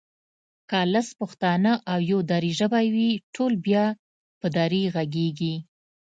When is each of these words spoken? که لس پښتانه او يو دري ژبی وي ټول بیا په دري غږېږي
که 0.69 0.79
لس 0.93 1.07
پښتانه 1.19 1.73
او 1.91 1.99
يو 2.11 2.19
دري 2.31 2.51
ژبی 2.59 2.87
وي 2.95 3.09
ټول 3.35 3.53
بیا 3.65 3.85
په 4.39 4.47
دري 4.57 4.83
غږېږي 4.95 5.55